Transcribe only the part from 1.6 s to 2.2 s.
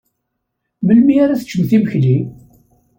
imekli?